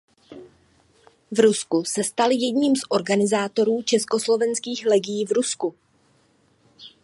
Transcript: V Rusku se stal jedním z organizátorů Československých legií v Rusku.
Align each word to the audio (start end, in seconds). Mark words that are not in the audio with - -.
V 1.31 1.39
Rusku 1.39 1.83
se 1.85 2.03
stal 2.03 2.31
jedním 2.31 2.75
z 2.75 2.79
organizátorů 2.89 3.81
Československých 3.83 4.85
legií 4.85 5.25
v 5.25 5.31
Rusku. 5.31 5.75